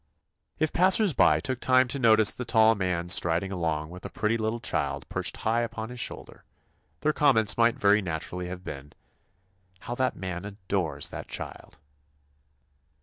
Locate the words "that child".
11.09-11.77